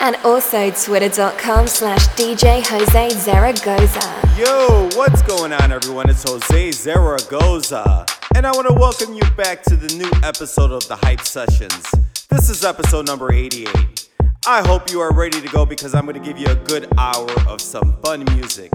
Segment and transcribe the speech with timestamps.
[0.00, 4.22] And also twitter.com slash DJ Jose Zaragoza.
[4.38, 6.08] Yo, what's going on everyone?
[6.10, 8.06] It's Jose Zaragoza.
[8.34, 11.90] And I want to welcome you back to the new episode of the Hype Sessions.
[12.28, 14.08] This is episode number 88.
[14.46, 16.86] I hope you are ready to go because I'm going to give you a good
[16.98, 18.70] hour of some fun music.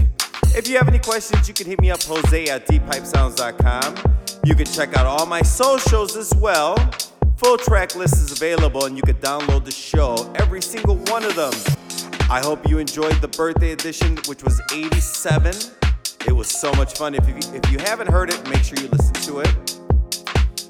[0.56, 3.96] If you have any questions, you can hit me up, Jose at deephypesounds.com.
[4.44, 6.76] You can check out all my socials as well.
[7.44, 11.36] Full track list is available and you can download the show, every single one of
[11.36, 11.52] them.
[12.30, 15.56] I hope you enjoyed the birthday edition, which was 87.
[16.28, 17.16] It was so much fun.
[17.16, 19.80] If you, if you haven't heard it, make sure you listen to it.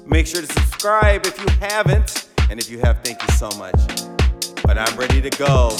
[0.06, 2.30] Make sure to subscribe if you haven't.
[2.48, 3.76] And if you have, thank you so much.
[4.62, 5.76] But I'm ready to go.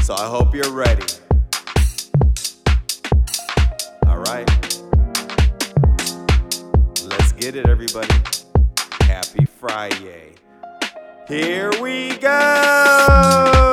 [0.00, 1.04] So I hope you're ready.
[4.06, 4.48] All right.
[7.04, 8.14] Let's get it, everybody.
[9.16, 10.32] Happy Friday.
[11.26, 13.65] Here we go.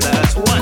[0.00, 0.57] that's why.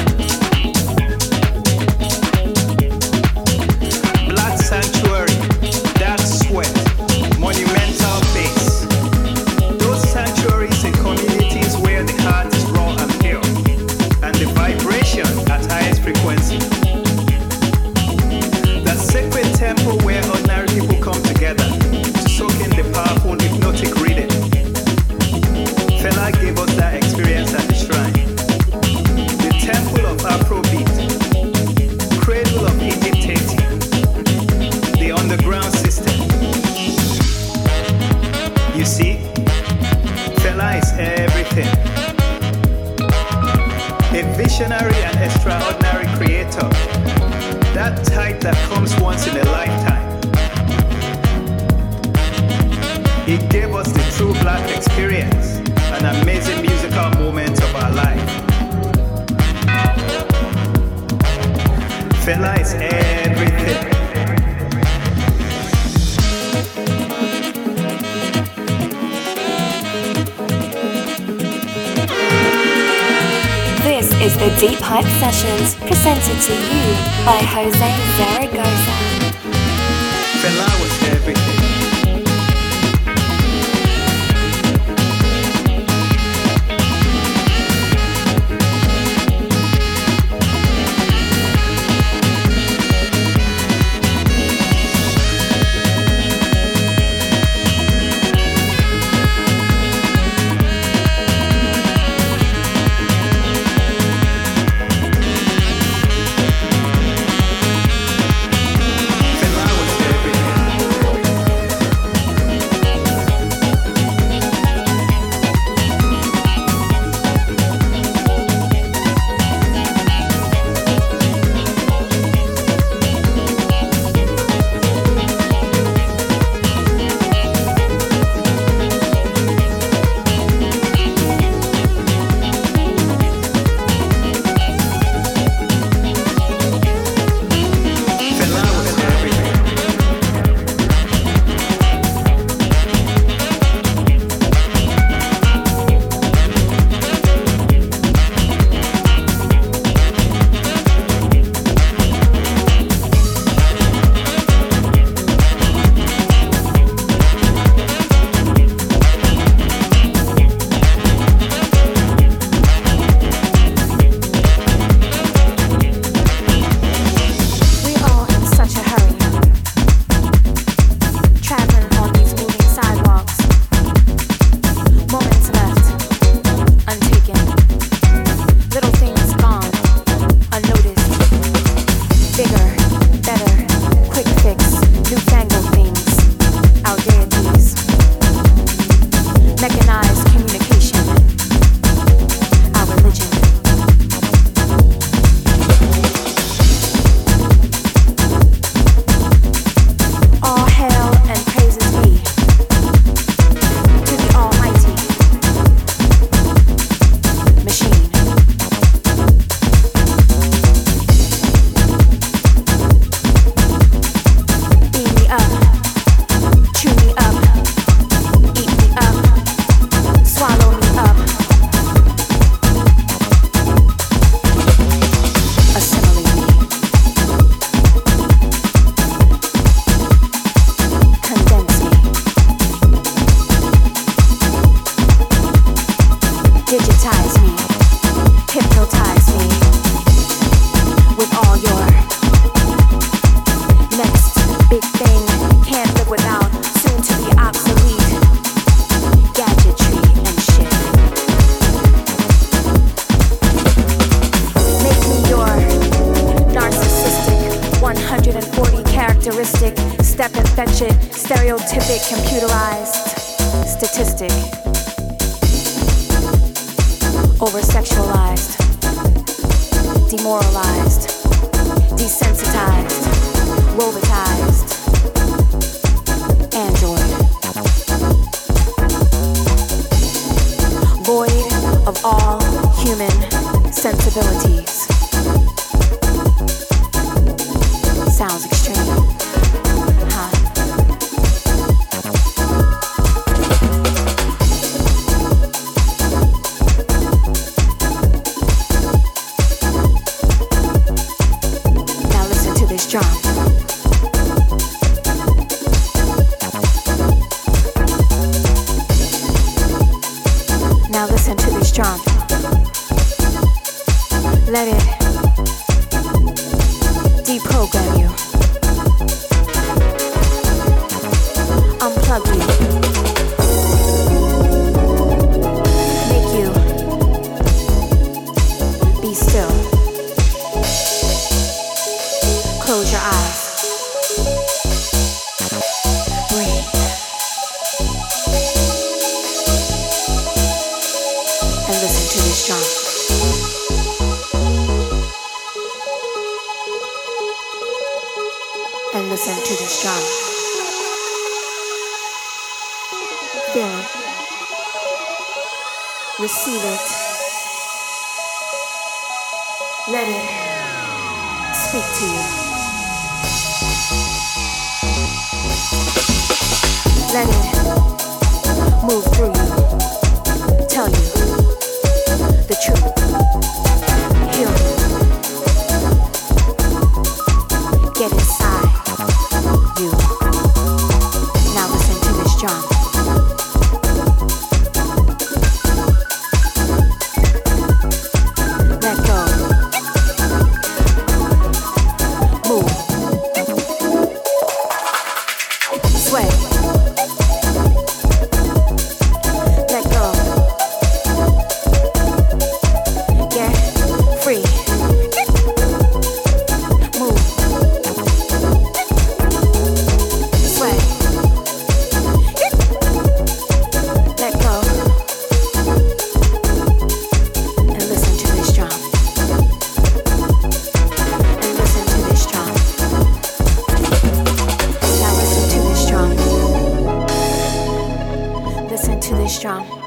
[429.01, 429.86] To this drum.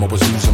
[0.00, 0.49] Time I was losing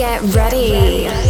[0.00, 1.08] Get ready.
[1.08, 1.29] the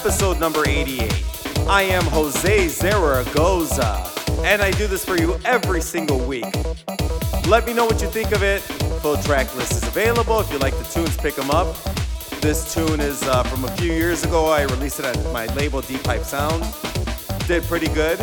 [0.00, 1.12] episode number 88.
[1.68, 4.02] I am Jose Zaragoza,
[4.44, 6.46] and I do this for you every single week.
[7.46, 8.60] Let me know what you think of it.
[9.02, 10.40] Full track list is available.
[10.40, 11.76] If you like the tunes, pick them up.
[12.40, 14.46] This tune is uh, from a few years ago.
[14.46, 16.64] I released it at my label Deep Hype Sound.
[17.46, 18.18] Did pretty good.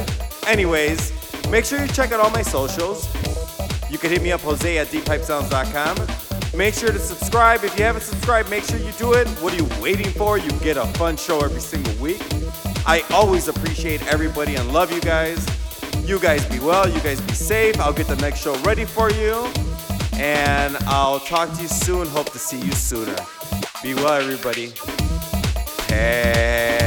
[0.47, 1.11] Anyways,
[1.51, 3.07] make sure you check out all my socials.
[3.91, 6.06] You can hit me up, Jose at deephypesounds.com.
[6.57, 7.63] Make sure to subscribe.
[7.63, 9.27] If you haven't subscribed, make sure you do it.
[9.41, 10.39] What are you waiting for?
[10.39, 12.19] You get a fun show every single week.
[12.87, 15.45] I always appreciate everybody and love you guys.
[16.03, 17.79] You guys be well, you guys be safe.
[17.79, 19.47] I'll get the next show ready for you.
[20.13, 22.07] And I'll talk to you soon.
[22.07, 23.15] Hope to see you sooner.
[23.83, 24.73] Be well, everybody.
[25.93, 26.86] Hey.